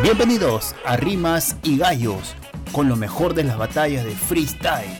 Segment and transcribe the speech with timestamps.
[0.00, 2.34] Bienvenidos a Rimas y Gallos,
[2.72, 4.96] con lo mejor de las batallas de freestyle,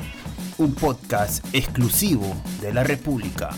[0.59, 3.51] un podcast exclusivo de la República.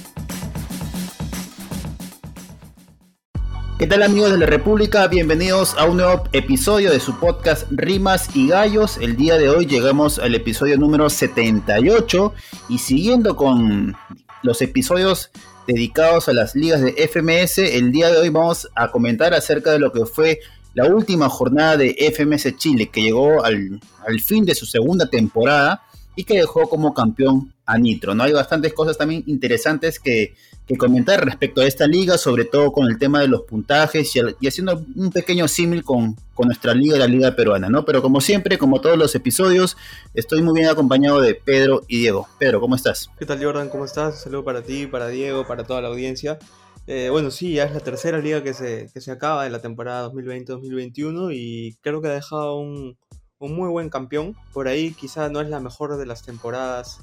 [3.78, 5.08] ¿Qué tal amigos de la República?
[5.08, 8.96] Bienvenidos a un nuevo episodio de su podcast Rimas y Gallos.
[8.98, 12.32] El día de hoy llegamos al episodio número 78
[12.68, 13.96] y siguiendo con
[14.42, 15.30] los episodios
[15.66, 19.80] dedicados a las ligas de FMS, el día de hoy vamos a comentar acerca de
[19.80, 20.40] lo que fue
[20.74, 23.80] la última jornada de FMS Chile, que llegó al,
[24.24, 25.82] fin de su segunda temporada
[26.16, 28.14] y que dejó como campeón a Nitro.
[28.14, 28.24] ¿no?
[28.24, 30.34] Hay bastantes cosas también interesantes que,
[30.78, 34.82] comentar respecto a esta liga, sobre todo con el tema de los puntajes y, haciendo
[34.96, 37.68] un pequeño símil con, con, nuestra liga, la liga peruana.
[37.68, 37.84] ¿no?
[37.84, 39.76] Pero como siempre, como todos los episodios,
[40.14, 42.28] estoy muy bien acompañado de Pedro y Diego.
[42.38, 43.10] Pedro, ¿cómo estás?
[43.18, 43.68] ¿Qué tal Jordan?
[43.68, 44.14] ¿Cómo estás?
[44.14, 46.38] Un saludo para ti, para Diego, para toda la audiencia.
[46.86, 49.62] Eh, bueno, sí, ya es la tercera liga que se, que se acaba de la
[49.62, 52.98] temporada 2020-2021 y creo que ha dejado un,
[53.38, 54.36] un, muy buen campeón.
[54.52, 56.98] Por ahí quizá no es la mejor de las temporadas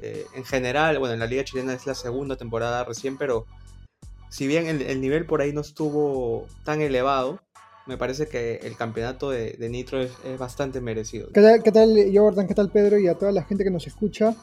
[0.00, 0.98] eh, en general.
[0.98, 3.46] Bueno, en la liga chilena es la segunda temporada recién, pero
[4.30, 7.40] si bien el, nivel por ahí no estuvo tan elevado,
[7.86, 11.28] me parece que el campeonato de, Nitro es, bastante merecido.
[11.32, 12.46] ¿Qué tal, ¿Qué tal, Jordan?
[12.46, 12.98] ¿Qué tal, Pedro?
[12.98, 14.34] Y a toda la gente que nos escucha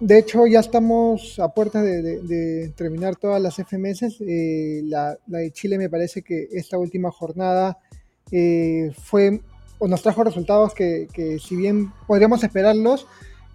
[0.00, 4.20] de hecho, ya estamos a puertas de, terminar todas las FMS.
[4.20, 7.78] Eh, la, de Chile me parece que esta última jornada
[8.32, 9.40] eh, fue
[9.78, 13.06] o nos trajo resultados que, si bien podríamos esperarlos,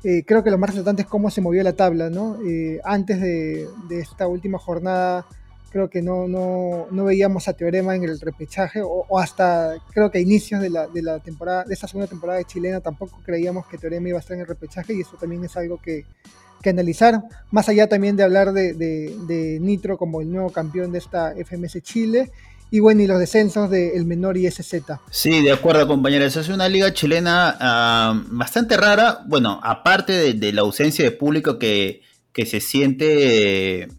[0.04, 2.10] eh, creo que lo más resaltante es cómo se movió la tabla.
[2.10, 2.38] ¿no?
[2.84, 5.26] antes de, esta última jornada
[5.72, 10.18] creo que no, no, no, veíamos a Teorema en el repechaje o, hasta creo que
[10.18, 13.66] a inicios de la, de la, temporada, de esta segunda temporada de chilena tampoco creíamos
[13.68, 16.06] que Teorema iba a estar en el repechaje y eso también es algo que,
[16.62, 21.00] que analizar, más allá también de hablar de, de, Nitro como el nuevo campeón de
[21.00, 22.32] esta FMS Chile
[22.70, 24.84] y bueno, y los descensos del el menor y SZ.
[25.10, 26.38] Sí, de acuerdo, compañeros.
[26.38, 29.24] Es una liga chilena ah, bastante rara.
[29.28, 33.90] Bueno, aparte de, la ausencia de público que, que se siente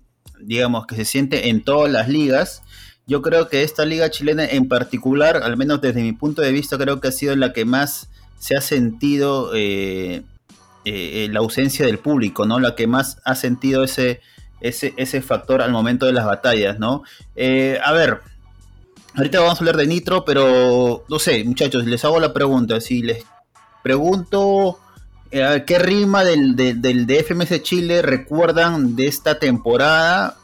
[0.43, 2.63] digamos, que se siente en todas las ligas.
[3.07, 6.79] Yo creo que esta liga chilena en particular, al menos desde mi punto de vista,
[6.79, 8.09] creo que ha sido la que más
[8.39, 10.23] se ha sentido eh,
[10.85, 12.59] eh, la ausencia del público, ¿no?
[12.59, 14.21] La que más ha sentido ese,
[14.61, 17.03] ese, ese factor al momento de las batallas, ¿no?
[17.37, 18.21] Eh, a ver,
[19.15, 22.81] ahorita vamos a hablar de Nitro, pero no sé, muchachos, les hago la pregunta.
[22.81, 23.25] Si les
[23.83, 24.79] pregunto
[25.33, 30.37] ¿Qué rima del, del, del DFMS Chile recuerdan de esta temporada?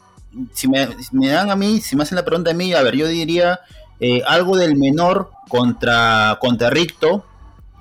[0.54, 0.88] Si me,
[1.28, 3.60] dan a mí, si me hacen la pregunta a mí, a ver, yo diría
[4.00, 7.26] eh, algo del menor contra, contra Ricto.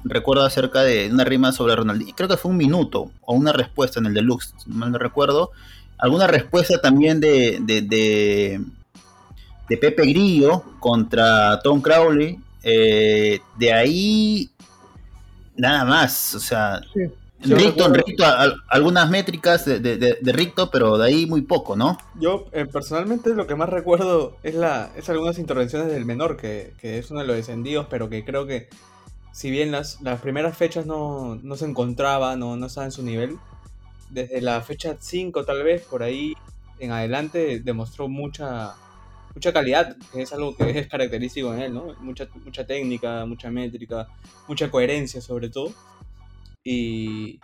[0.04, 2.14] Recuerdo acerca de una rima sobre Ronaldinho.
[2.14, 5.52] Creo que fue un minuto o una respuesta en el deluxe, mal no recuerdo.
[5.98, 12.38] Alguna respuesta también de, de, de, Pepe Grillo contra Tom Crowley.
[12.64, 14.52] Eh, de ahí
[15.58, 16.82] Nada más, o sea,
[17.40, 17.86] Ricto,
[18.70, 21.98] algunas métricas de, de, Ricto, pero de ahí muy poco, ¿no?
[22.20, 26.74] Yo eh, personalmente lo que más recuerdo es la es algunas intervenciones del menor, que,
[26.82, 28.70] es uno de los descendidos, pero que creo que
[29.32, 33.38] si bien las, las primeras fechas no, se encontraba, no, no estaba en su nivel,
[34.10, 36.34] desde la fecha 5 tal vez, por ahí
[36.80, 38.74] en adelante demostró mucha
[39.38, 41.94] mucha calidad, que es algo que es característico en él, ¿no?
[42.00, 44.08] Mucha, mucha técnica, mucha métrica,
[44.48, 45.72] mucha coherencia sobre todo.
[46.64, 47.40] Y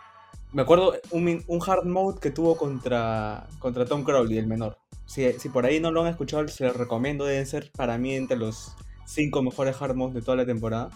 [0.51, 4.79] me acuerdo un, un hard mode que tuvo contra, contra Tom Crowley, el menor.
[5.05, 8.15] Si, si por ahí no lo han escuchado, se los recomiendo, deben ser para mí
[8.15, 8.73] entre los
[9.05, 10.89] cinco mejores hard modes de toda la temporada.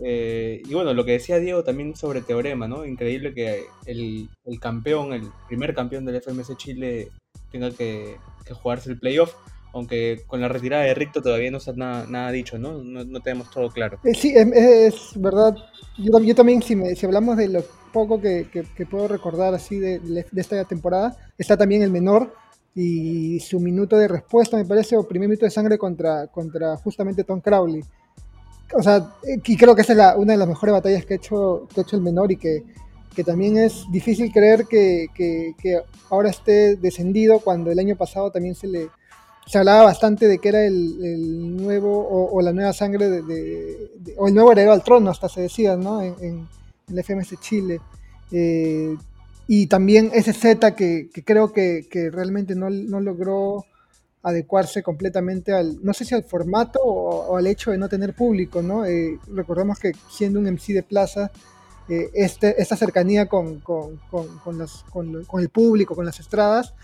[0.00, 2.86] Eh, y bueno, lo que decía Diego también sobre Teorema, ¿no?
[2.86, 7.10] Increíble que el, el campeón, el primer campeón del FMS Chile
[7.52, 9.34] tenga que, que jugarse el playoff
[9.74, 12.82] aunque con la retirada de Ricto todavía no está nada, dicho, ¿no?
[12.82, 13.20] ¿no?
[13.20, 13.98] tenemos todo claro.
[14.04, 15.56] Eh, sí, es, verdad.
[15.98, 18.46] Yo, también, si, si hablamos de lo poco que,
[18.88, 22.32] puedo recordar así de, esta temporada, está también el menor
[22.76, 27.24] y su minuto de respuesta, me parece, o primer minuto de sangre contra, contra justamente
[27.24, 27.82] Tom Crowley.
[28.76, 29.12] O sea,
[29.44, 31.82] y creo que esa es una de las mejores batallas que ha hecho, que ha
[31.82, 32.62] hecho el menor y que,
[33.14, 35.80] que también es difícil creer que, que
[36.10, 38.88] ahora esté descendido cuando el año pasado también se le
[39.46, 44.34] se hablaba bastante de que era el, nuevo o, la nueva sangre de, o el
[44.34, 46.02] nuevo heredero al trono, hasta se decía, ¿no?
[46.02, 46.48] En,
[46.88, 47.80] el FMS Chile.
[48.30, 48.94] Eh,
[49.46, 53.64] y también ese Z que, creo que, realmente no, logró
[54.22, 58.62] adecuarse completamente al, no sé si al formato o, al hecho de no tener público,
[58.62, 58.84] ¿no?
[58.84, 61.30] Eh, recordemos que siendo un MC de plaza,
[61.88, 63.62] eh, este, esta cercanía con,
[65.38, 66.74] el público, con las estradas,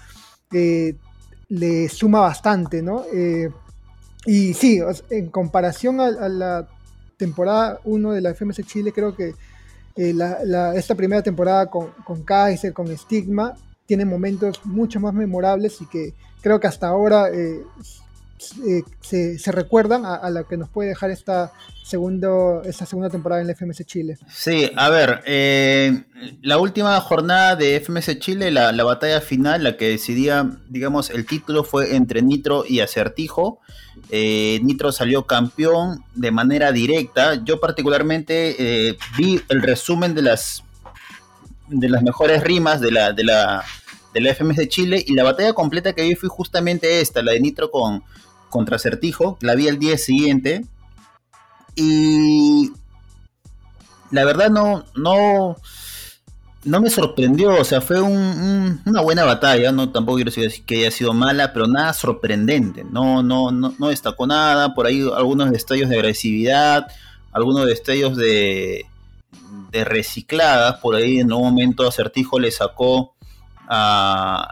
[1.51, 3.05] le suma bastante, ¿no?
[3.13, 3.51] Eh,
[4.27, 6.69] Y sí, en comparación a, la
[7.17, 9.35] temporada 1 de la FMS Chile, creo que
[9.97, 10.15] eh,
[10.75, 13.55] esta primera temporada con, con Kaiser, con Stigma,
[13.87, 17.63] tiene momentos mucho más memorables y que creo que hasta ahora eh,
[18.65, 18.83] eh,
[19.39, 21.53] se, recuerdan a, lo que nos puede dejar esta,
[21.85, 24.19] segundo, esta segunda temporada en la FMS Chile.
[24.33, 26.05] Sí, a ver, eh,
[26.43, 31.65] la última jornada de FMS Chile, la, batalla final, la que decidía, digamos, el título
[31.65, 33.61] fue entre Nitro y Acertijo.
[34.11, 37.43] Nitro salió campeón de manera directa.
[37.45, 40.65] Yo particularmente vi el resumen de las
[41.69, 43.65] de las mejores rimas de la, de la
[44.13, 47.33] de la FMS de Chile y la batalla completa que vi fue justamente esta, la
[47.33, 48.03] de Nitro con
[48.51, 50.67] contra Certijo, la vi el día siguiente
[51.77, 52.73] y
[54.11, 55.57] la verdad no, no,
[56.65, 60.91] no me sorprendió, o sea, fue una buena batalla, no tampoco quiero decir que haya
[60.91, 65.89] sido mala, pero nada sorprendente, no, no, no, no destacó nada, por ahí algunos destellos
[65.89, 66.89] de agresividad,
[67.33, 68.85] algunos destellos de,
[69.71, 73.15] de recicladas, por ahí en un momento Acertijo le sacó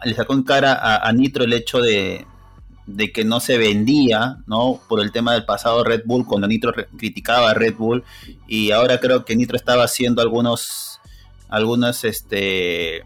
[0.05, 2.25] le sacó en cara a, Nitro el hecho de,
[3.12, 4.81] que no se vendía, ¿no?
[4.88, 8.05] Por el tema del pasado Red Bull, cuando Nitro criticaba a Red Bull,
[8.46, 11.00] y ahora creo que Nitro estaba haciendo algunos,
[11.49, 13.05] algunos, este,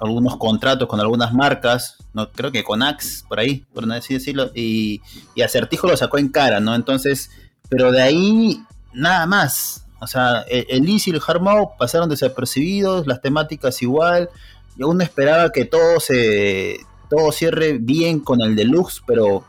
[0.00, 4.50] algunos contratos con algunas marcas, no creo que con Axe, por ahí, por no decirlo,
[4.54, 5.00] y,
[5.34, 6.74] y Acertijo lo sacó en cara, ¿no?
[6.74, 7.30] Entonces,
[7.68, 8.62] pero de ahí
[8.92, 9.86] nada más.
[10.00, 11.40] O sea, el, el Easy y el Hard
[11.78, 14.28] pasaron desapercibidos, las temáticas igual,
[14.76, 19.44] yo aún esperaba que todo se todo cierre bien con el deluxe, pero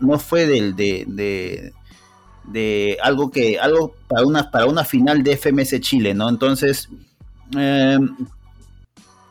[0.00, 1.72] no fue del de,
[2.44, 6.28] de, algo que algo para una para una final de FMS Chile, ¿no?
[6.28, 6.88] Entonces
[7.56, 7.98] eh,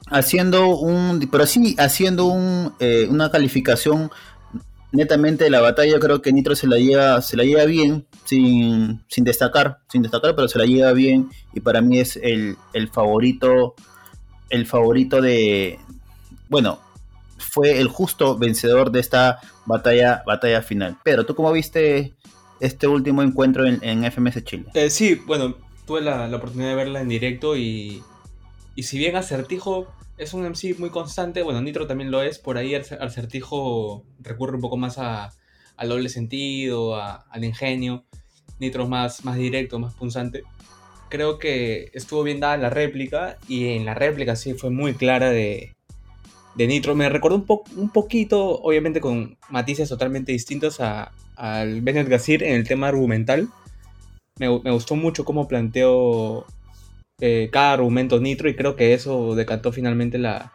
[0.07, 4.11] haciendo un pero sí haciendo un, eh, una calificación
[4.91, 9.03] netamente de la batalla, creo que Nitro se la lleva se la lleva bien sin,
[9.07, 12.89] sin destacar, sin destacar, pero se la lleva bien y para mí es el, el
[12.89, 13.75] favorito
[14.53, 15.79] el favorito de,
[16.47, 16.79] bueno,
[17.53, 20.97] fue el justo vencedor de esta batalla, batalla final.
[21.03, 22.15] Pero ¿tú cómo viste
[22.59, 24.65] este último encuentro en, FMS Chile?
[24.73, 25.55] Eh, sí, bueno,
[25.85, 28.01] tuve la, oportunidad de verla en directo y,
[28.73, 32.57] y si bien Acertijo es un MC muy constante, bueno, Nitro también lo es, por
[32.57, 35.29] ahí Acertijo recurre un poco más a,
[35.77, 38.03] al doble sentido, al ingenio,
[38.57, 40.43] Nitro es más, más directo, más punzante
[41.09, 45.29] creo que estuvo bien dada la réplica y en la réplica sí fue muy clara
[45.29, 45.72] de,
[46.55, 46.95] de Nitro.
[46.95, 52.55] Me recordó un, po un poquito, obviamente con matices totalmente distintos al Bennett Gassir en
[52.55, 53.49] el tema argumental.
[54.39, 56.45] Me, me gustó mucho cómo planteó
[57.21, 60.53] eh, cada argumento Nitro y creo que eso decantó finalmente la,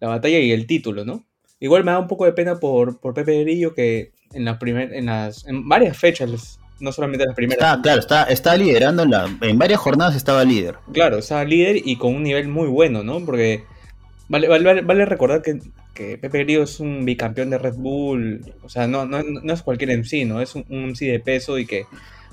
[0.00, 1.24] la, batalla y el título, ¿no?
[1.60, 4.92] Igual me da un poco de pena por, por Pepe Grillo que en, la primer,
[4.92, 7.64] en, las, en varias fechas no solamente las primeras.
[7.64, 10.76] Está, claro, está, está liderando en, la, en varias jornadas estaba líder.
[10.92, 13.24] Claro, estaba líder y con un nivel muy bueno, ¿no?
[13.24, 13.64] Porque
[14.28, 15.58] vale, vale, vale recordar que,
[15.94, 19.62] que, Pepe Grillo es un bicampeón de Red Bull, o sea, no, no, no es
[19.62, 20.40] cualquier MC, ¿no?
[20.40, 21.84] Es un, MC de peso y que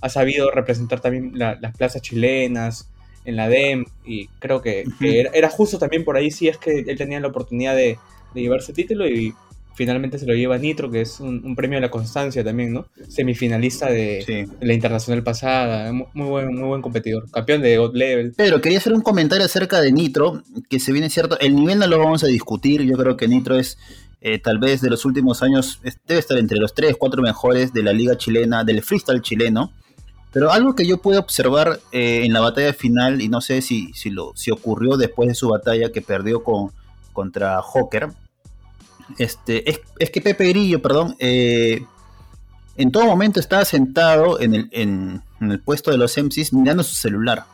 [0.02, 2.90] ha sabido representar también las plazas chilenas
[3.24, 6.98] en la DEM y creo que, era, justo también por ahí si es que él
[6.98, 7.98] tenía la oportunidad de,
[8.34, 9.34] de llevarse título y
[9.76, 12.88] finalmente se lo lleva Nitro, que es un, premio de la constancia también, ¿no?
[13.08, 18.34] Semifinalista de, la internacional pasada, muy buen, muy buen competidor, campeón de God Level.
[18.36, 21.88] Pero quería hacer un comentario acerca de Nitro, que se viene cierto, el nivel no
[21.88, 23.78] lo vamos a discutir, yo creo que Nitro es
[24.22, 27.84] eh, tal vez de los últimos años, debe estar entre los 3, 4 mejores de
[27.84, 29.72] la liga chilena, del freestyle chileno.
[30.32, 33.94] Pero algo que yo pude observar eh, en la batalla final, y no sé si,
[33.94, 36.72] si, lo, si ocurrió después de su batalla que perdió con,
[37.14, 38.10] contra Joker,
[39.18, 39.70] este,
[40.00, 41.86] es, que Pepe Grillo, perdón, eh,
[42.78, 46.96] en todo momento estaba sentado en el, en, el puesto de los MCs mirando su
[46.96, 47.46] celular.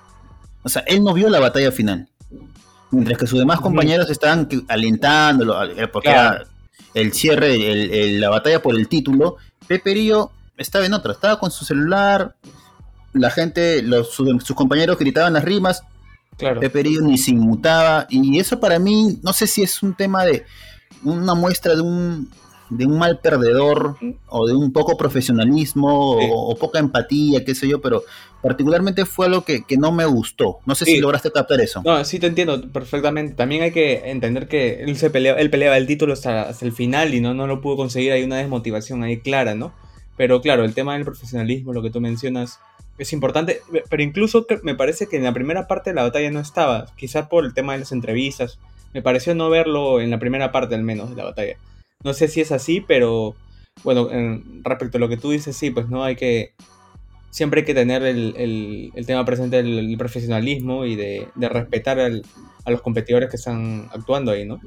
[0.63, 2.07] O sea, él no vio la batalla final.
[2.91, 5.55] Mientras que sus demás compañeros estaban alentándolo,
[5.93, 6.43] porque era
[6.93, 9.37] el cierre, la batalla por el título.
[9.67, 12.35] Pepe Grillo estaba en otra, estaba con su celular.
[13.13, 15.83] La gente, los, sus, compañeros gritaban las rimas.
[16.37, 16.59] Claro.
[16.59, 18.07] Pepe Grillo ni se inmutaba.
[18.09, 20.45] Y eso para mí, no sé si es un tema de,
[21.03, 22.29] una muestra de un,
[22.71, 27.81] de un mal perdedor o de un poco profesionalismo o, poca empatía, qué sé yo,
[27.81, 28.03] pero
[28.41, 30.59] particularmente fue algo que, no me gustó.
[30.65, 31.81] No sé si lograste captar eso.
[31.83, 33.33] No, sí te entiendo perfectamente.
[33.33, 36.71] También hay que entender que él, se peleaba, él peleaba el título hasta, hasta, el
[36.71, 38.13] final y no, no lo pudo conseguir.
[38.13, 39.73] Hay una desmotivación ahí clara, ¿no?
[40.15, 42.59] Pero claro, el tema del profesionalismo, lo que tú mencionas,
[42.97, 43.61] es importante.
[43.89, 46.85] Pero incluso me parece que en la primera parte de la batalla no estaba.
[46.95, 48.59] Quizás por el tema de las entrevistas
[48.93, 51.55] me pareció no verlo en la primera parte al menos de la batalla.
[52.03, 53.35] No sé si es así, pero
[53.83, 54.09] bueno,
[54.63, 56.53] respecto a lo que tú dices, sí, pues no hay que,
[57.29, 63.29] siempre hay que tener el, tema presente del profesionalismo y de, respetar a los competidores
[63.29, 64.59] que están actuando ahí, ¿no?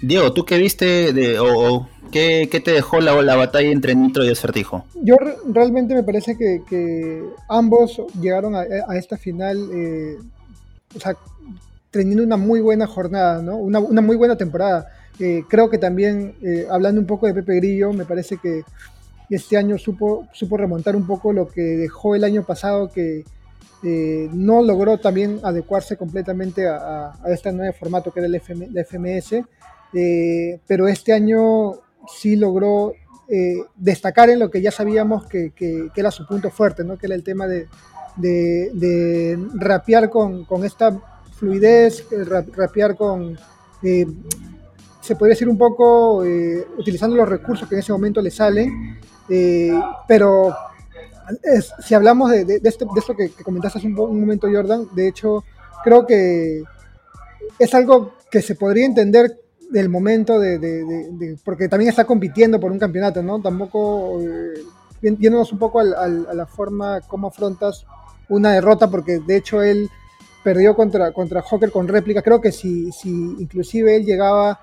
[0.00, 4.30] Diego, ¿tú qué viste de, o, qué, te dejó la, la, batalla entre Nitro y
[4.30, 4.84] Acertijo?
[5.02, 5.16] Yo
[5.48, 8.64] realmente me parece que, ambos llegaron a,
[8.96, 10.16] esta final, eh,
[10.94, 11.16] o sea,
[11.96, 13.56] teniendo una muy buena jornada, ¿no?
[13.56, 14.88] Una, muy buena temporada.
[15.18, 18.62] Eh, creo que también, eh, hablando un poco de Pepe Grillo, me parece que
[19.30, 23.24] este año supo, supo remontar un poco lo que dejó el año pasado, que
[23.82, 29.44] no logró también adecuarse completamente a, este nuevo formato que era el FMS
[29.92, 31.72] eh, pero este año
[32.06, 32.92] sí logró
[33.28, 35.52] eh, destacar en lo que ya sabíamos que,
[35.94, 36.98] era su punto fuerte, ¿no?
[36.98, 37.66] que era el tema de,
[38.16, 41.00] de, rapear con, esta
[41.36, 42.06] fluidez,
[42.56, 43.38] rapear con,
[43.82, 44.06] eh,
[45.00, 46.24] se podría decir un poco,
[46.78, 48.98] utilizando los recursos que en ese momento le salen,
[50.08, 50.54] pero
[51.80, 55.44] si hablamos de, esto, que, comentaste hace un, momento, Jordan, de hecho,
[55.82, 56.62] creo que
[57.58, 59.40] es algo que se podría entender
[59.70, 63.40] del momento de, porque también está compitiendo por un campeonato, ¿no?
[63.40, 64.62] Tampoco, eh,
[65.00, 67.84] viéndonos un poco a la forma como afrontas
[68.28, 69.88] una derrota, porque de hecho él
[70.46, 74.60] perdió contra, contra con réplica, creo que si, si inclusive él llegaba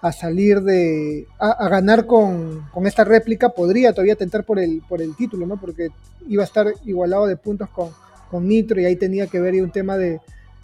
[0.00, 5.14] a salir de, a, ganar con, esta réplica, podría todavía tentar por el, por el
[5.14, 5.60] título, ¿no?
[5.60, 5.88] Porque
[6.26, 7.90] iba a estar igualado de puntos con,
[8.30, 10.22] con Nitro y ahí tenía que ver un tema de,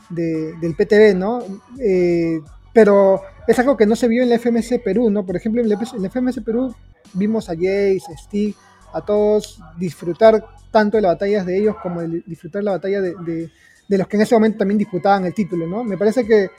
[0.09, 1.43] del PTB, ¿no?
[1.79, 2.41] Eh,
[2.73, 5.27] pero es algo que no se vio en la FMS Perú, ¿no?
[5.27, 6.75] Por ejemplo, en la, FMS Perú
[7.13, 8.55] vimos a Jace, a Steve,
[8.95, 13.51] a todos disfrutar tanto de las batallas de ellos como de disfrutar la batalla de,
[13.99, 15.85] los que en ese momento también disputaban el título, ¿no?
[15.85, 16.51] Me parece que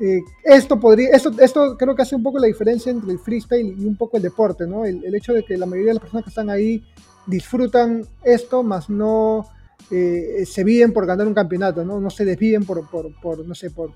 [0.00, 3.76] eh, esto podría, esto, esto creo que hace un poco la diferencia entre el freestyle
[3.78, 4.86] y un poco el deporte, ¿no?
[4.86, 6.82] El, hecho de que la mayoría de las personas que están ahí
[7.26, 9.46] disfrutan esto, más no
[9.90, 12.00] eh, se viven por ganar un campeonato, ¿no?
[12.00, 13.92] No se desviven por, por, por no sé, por,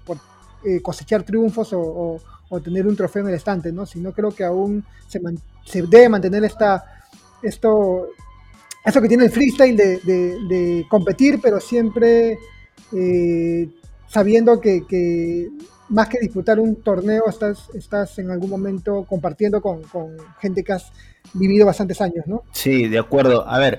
[0.65, 2.21] eh, cosechar triunfos o,
[2.63, 3.85] tener un trofeo en el estante, ¿no?
[3.85, 6.85] Sino creo que aún se, debe mantener esta,
[7.43, 8.07] esto,
[8.85, 12.39] eso que tiene el freestyle de, competir, pero siempre
[12.93, 13.69] eh,
[14.09, 15.51] sabiendo que,
[15.89, 19.83] más que disputar un torneo, estás, en algún momento compartiendo con,
[20.41, 20.93] gente que has
[21.33, 22.43] vivido bastantes años, ¿no?
[22.53, 23.49] Sí, de acuerdo.
[23.49, 23.79] A ver,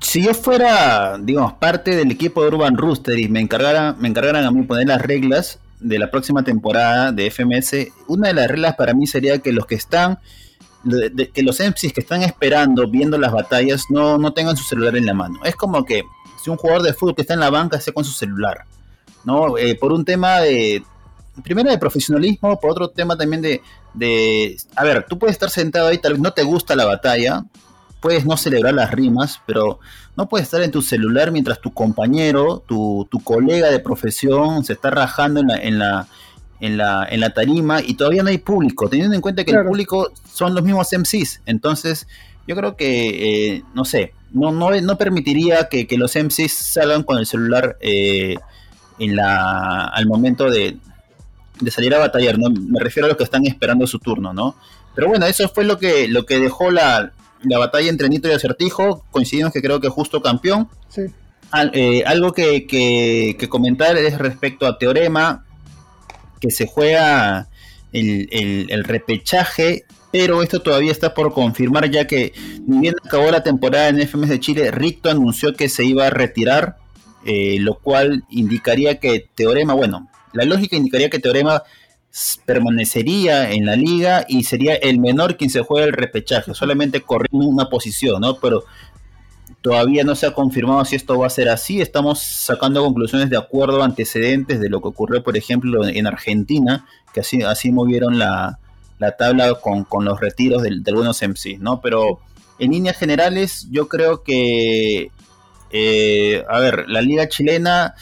[0.00, 4.44] si yo fuera, digamos, parte del equipo de Urban Rooster y me encargara, me encargaran
[4.44, 8.74] a mí poner las reglas, de la próxima temporada de FMS, una de las reglas
[8.74, 10.18] para mí sería que los que están,
[11.32, 15.14] que los MCs que están esperando, viendo las batallas, no tengan su celular en la
[15.14, 15.40] mano.
[15.44, 16.02] Es como que
[16.48, 18.64] si un jugador de fútbol que está en la banca esté con su celular,
[19.24, 19.58] ¿no?
[19.58, 20.82] Eh, por un tema de,
[21.42, 23.60] primero de profesionalismo, por otro tema también de,
[23.94, 27.44] de, a ver, tú puedes estar sentado ahí, tal vez no te gusta la batalla,
[28.00, 29.80] puedes no celebrar las rimas, pero
[30.16, 34.90] no puedes estar en tu celular mientras tu compañero, tu, colega de profesión se está
[34.90, 36.08] rajando en la, en la,
[36.60, 39.64] en la, en la tarima y todavía no hay público, teniendo en cuenta que el
[39.64, 41.42] público son los mismos MCs.
[41.46, 42.06] Entonces,
[42.46, 47.18] yo creo que, eh, no sé, no, no, no permitiría que, los MCs salgan con
[47.18, 48.36] el celular eh,
[48.98, 50.76] en la, al momento de,
[51.60, 52.50] de salir a batallar, ¿no?
[52.50, 54.56] Me refiero a los que están esperando su turno, ¿no?
[54.94, 58.34] Pero bueno, eso fue lo que, lo que dejó la, la batalla entre Nitro y
[58.34, 60.68] Acertijo, coincidimos que creo que justo campeón.
[61.72, 65.44] Eh, algo que, comentar es respecto a Teorema,
[66.40, 67.48] que se juega
[67.92, 69.84] el, repechaje,
[70.18, 72.32] pero esto todavía está por confirmar, ya que
[72.66, 76.10] ni bien acabó la temporada en FMS de Chile, Ricto anunció que se iba a
[76.10, 76.76] retirar,
[77.24, 81.62] eh, lo cual indicaría que Teorema, bueno, la lógica indicaría que Teorema
[82.44, 87.46] permanecería en la liga y sería el menor quien se juega el repechaje, solamente corriendo
[87.46, 88.40] una posición, ¿no?
[88.40, 88.64] Pero
[89.62, 93.36] todavía no se ha confirmado si esto va a ser así, estamos sacando conclusiones de
[93.36, 98.18] acuerdo a antecedentes de lo que ocurrió, por ejemplo, en Argentina, que así, así movieron
[98.18, 98.58] la,
[99.16, 101.80] tabla con, los retiros de, algunos MC, ¿no?
[101.80, 102.20] Pero
[102.58, 105.10] en líneas generales, yo creo que,
[105.70, 107.94] eh, a ver, la liga chilena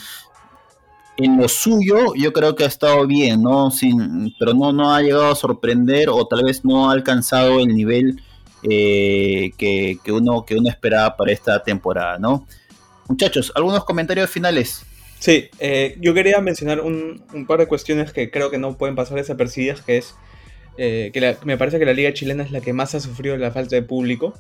[1.18, 3.70] en lo suyo yo creo que ha estado bien, ¿no?
[3.70, 7.68] Sin, pero no, no ha llegado a sorprender o tal vez no ha alcanzado el
[7.68, 8.20] nivel
[8.62, 12.46] eh, que, uno, que uno esperaba para esta temporada, ¿no?
[13.08, 14.84] Muchachos, ¿algunos comentarios finales?
[15.18, 19.16] Sí, eh, yo quería mencionar un, par de cuestiones que creo que no pueden pasar
[19.16, 20.14] desapercibidas, que es
[20.78, 23.50] eh, que me parece que la liga chilena es la que más ha sufrido la
[23.50, 24.35] falta de público.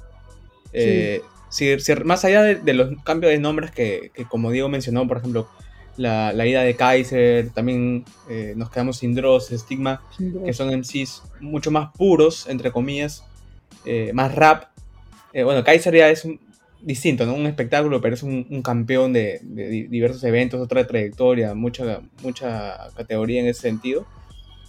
[2.04, 5.48] más allá de, los cambios de nombres que, que, como Diego mencionó, por ejemplo,
[5.96, 10.02] la, la ida de Kaiser, también eh, nos quedamos sin Dross, Stigma,
[10.44, 13.24] que son MCs mucho más puros, entre comillas.
[13.84, 14.64] eh, más rap.
[15.32, 16.40] Eh, bueno, Kaiser ya es un,
[16.80, 17.34] distinto, ¿no?
[17.34, 19.40] Un espectáculo, pero es un, campeón de,
[19.88, 24.06] diversos eventos, otra trayectoria, mucha, mucha categoría en ese sentido.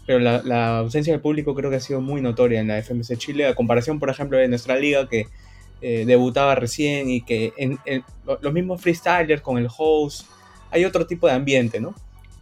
[0.07, 3.45] Pero la, ausencia del público creo que ha sido muy notoria en la FMC Chile,
[3.45, 5.27] a comparación, por ejemplo, de nuestra liga que
[5.81, 7.77] eh, debutaba recién y que en,
[8.41, 10.25] los mismos freestylers con el host,
[10.71, 11.93] hay otro tipo de ambiente, ¿no?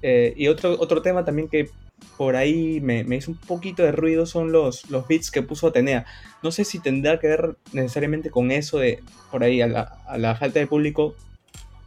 [0.04, 1.70] Eh, y otro, otro tema también que
[2.18, 6.06] por ahí me, hizo un poquito de ruido son los, los beats que puso Atenea.
[6.44, 10.60] No sé si tendrá que ver necesariamente con eso de, por ahí, a la, falta
[10.60, 11.16] de público,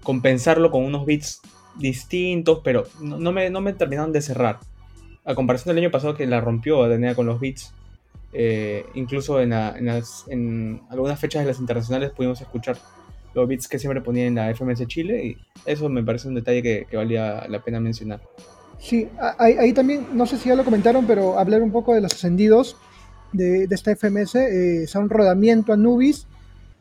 [0.02, 1.40] compensarlo con unos beats
[1.76, 4.58] distintos, pero no, me, no me terminaron de cerrar.
[5.28, 7.74] A comparación del año pasado que la rompió Atenea con los beats,
[8.32, 12.78] eh, incluso en, algunas fechas de las internacionales pudimos escuchar
[13.34, 16.62] los beats que siempre ponía en la FMS Chile y eso me parece un detalle
[16.62, 18.22] que, valía la pena mencionar.
[18.78, 19.06] Sí,
[19.38, 22.78] ahí, también, no sé si ya lo comentaron, pero hablar un poco de los ascendidos
[23.32, 24.34] de, esta FMS.
[24.36, 26.26] Eh, son Rodamiento, Anubis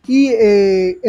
[0.08, 1.00] y eh,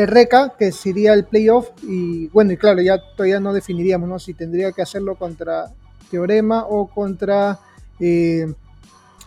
[0.59, 1.69] que sería el playoff.
[1.85, 4.19] Y bueno, y claro, ya todavía no definiríamos ¿no?
[4.19, 5.67] si tendría que hacerlo contra
[6.11, 7.59] Teorema o contra,
[8.01, 8.47] eh,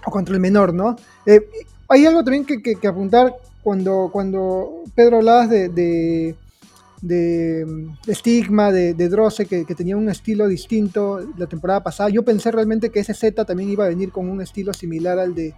[0.05, 0.95] o contra el menor, ¿no?
[1.25, 1.47] Eh,
[1.87, 6.35] hay algo también que, apuntar cuando, cuando Pedro hablabas de
[7.01, 12.09] de, Stigma, de, de Drosse, que, tenía un estilo distinto la temporada pasada.
[12.09, 15.33] Yo pensé realmente que ese Z también iba a venir con un estilo similar al
[15.33, 15.53] de,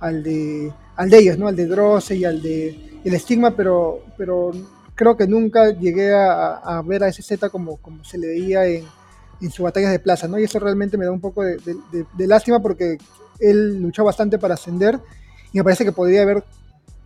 [0.00, 1.48] al de, al de ellos, ¿no?
[1.48, 4.50] Al de Drosse y al de el Stigma, pero, pero
[4.94, 8.84] creo que nunca llegué a, ver a ese Z como, como se le veía en,
[9.40, 10.38] en sus batallas de plaza, ¿no?
[10.38, 11.58] Y eso realmente me da un poco de,
[12.18, 12.98] lástima porque
[13.38, 14.98] él luchó bastante para ascender
[15.52, 16.44] y me parece que podría haber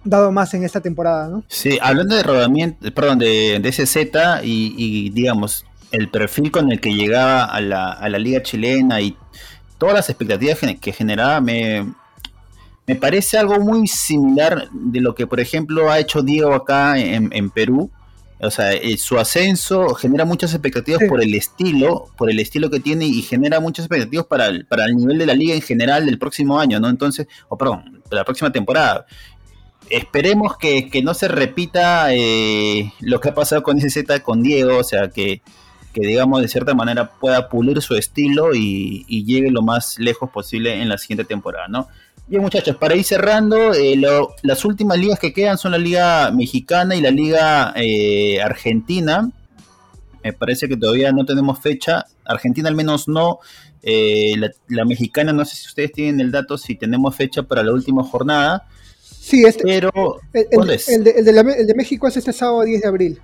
[0.05, 1.45] dado más en esta temporada, ¿no?
[1.49, 6.81] Sí, hablando de rodamiento, perdón, de, de ese Z y, digamos, el perfil con el
[6.81, 9.17] que llegaba a la, a la liga chilena y
[9.79, 11.87] todas las expectativas que generaba, me,
[12.87, 17.51] me parece algo muy similar de lo que, por ejemplo, ha hecho Diego acá en,
[17.51, 17.91] Perú.
[18.45, 22.81] O sea, eh, su ascenso genera muchas expectativas por el estilo, por el estilo que
[22.81, 26.07] tiene y genera muchas expectativas para el, para el nivel de la liga en general
[26.07, 26.89] del próximo año, ¿no?
[26.89, 29.07] Entonces, o perdón, la próxima temporada
[29.91, 34.79] esperemos que, no se repita eh, lo que ha pasado con ese Z con Diego,
[34.79, 35.43] o sea, que,
[35.95, 40.89] digamos de cierta manera pueda pulir su estilo y, llegue lo más lejos posible en
[40.89, 41.89] la siguiente temporada, ¿no?
[42.27, 44.01] Bien muchachos, para ir cerrando, eh,
[44.43, 49.31] las últimas ligas que quedan son la Liga Mexicana y la Liga eh, Argentina.
[50.23, 52.07] Me parece que todavía no tenemos fecha.
[52.25, 53.41] Argentina al menos no.
[53.83, 57.73] la, la, mexicana, no sé si ustedes tienen el dato, si tenemos fecha para la
[57.73, 58.67] última jornada.
[59.25, 63.21] Sí, este, pero el, de, México es este sábado 10 de abril.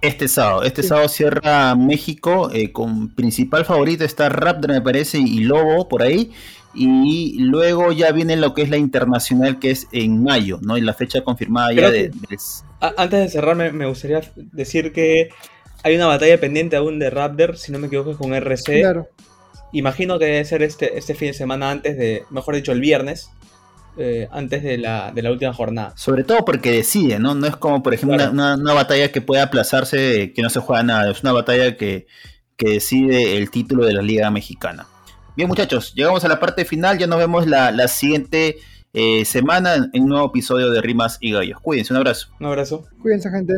[0.00, 5.40] Este sábado, este sábado cierra México, eh, con principal favorito está Raptor me parece y
[5.40, 6.32] Lobo por ahí,
[6.76, 10.76] y luego ya viene lo que es la internacional que es en mayo, ¿no?
[10.76, 12.10] Y la fecha confirmada ya de,
[12.80, 14.20] Antes de cerrar me, gustaría
[14.52, 15.30] decir que
[15.82, 18.80] hay una batalla pendiente aún de Raptor, si no me equivoco con RC.
[18.80, 19.08] Claro.
[19.72, 23.30] Imagino que debe ser este, este fin de semana antes de, mejor dicho, el viernes,
[23.98, 25.94] eh, antes de la, de la, última jornada.
[25.96, 27.34] Sobre todo porque decide, ¿no?
[27.34, 31.10] No es como, por ejemplo, una, batalla que puede aplazarse, que no se juega nada.
[31.10, 32.06] Es una batalla que,
[32.58, 34.86] decide el título de la Liga Mexicana.
[35.36, 36.98] Bien, muchachos, llegamos a la parte final.
[36.98, 38.56] Ya nos vemos la, siguiente
[38.92, 41.60] eh, semana en un nuevo episodio de Rimas y Gallos.
[41.60, 42.28] Cuídense, un abrazo.
[42.40, 42.84] Un abrazo.
[43.02, 43.54] Cuídense, gente.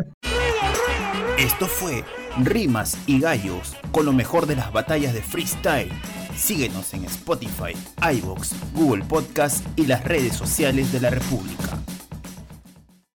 [1.39, 2.05] Esto fue
[2.43, 5.93] Rimas y Gallos, con lo mejor de las batallas de freestyle
[6.39, 11.83] Síguenos en Spotify, iVoox, Google Podcast y las redes sociales de la República.